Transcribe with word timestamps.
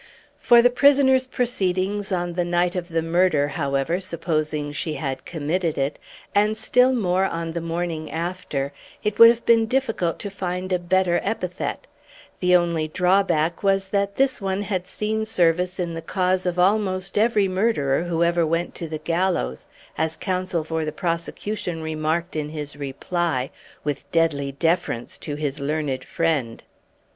For 0.39 0.63
the 0.63 0.71
prisoner's 0.71 1.27
proceedings 1.27 2.11
on 2.11 2.33
the 2.33 2.43
night 2.43 2.75
of 2.75 2.89
the 2.89 3.03
murder, 3.03 3.49
however, 3.49 4.01
supposing 4.01 4.71
she 4.71 4.95
had 4.95 5.25
committed 5.25 5.77
it, 5.77 5.99
and 6.33 6.57
still 6.57 6.91
more 6.91 7.25
on 7.25 7.51
the 7.51 7.61
morning 7.61 8.09
after, 8.09 8.73
it 9.03 9.19
would 9.19 9.29
have 9.29 9.45
been 9.45 9.67
difficult 9.67 10.17
to 10.17 10.31
find 10.31 10.73
a 10.73 10.79
better 10.79 11.19
epithet; 11.21 11.85
the 12.39 12.55
only 12.55 12.87
drawback 12.87 13.61
was 13.61 13.89
that 13.89 14.15
this 14.15 14.41
one 14.41 14.63
had 14.63 14.87
seen 14.87 15.23
service 15.23 15.79
in 15.79 15.93
the 15.93 16.01
cause 16.01 16.47
of 16.47 16.57
almost 16.57 17.15
every 17.15 17.47
murderer 17.47 18.03
who 18.05 18.23
ever 18.23 18.43
went 18.43 18.73
to 18.73 18.87
the 18.87 18.97
gallows 18.97 19.69
as 19.99 20.15
counsel 20.17 20.63
for 20.63 20.83
the 20.83 20.91
prosecution 20.91 21.79
remarked 21.83 22.35
in 22.35 22.49
his 22.49 22.75
reply, 22.75 23.51
with 23.83 24.11
deadly 24.11 24.51
deference 24.53 25.19
to 25.19 25.35
his 25.35 25.59
learned 25.59 26.03
friend. 26.03 26.63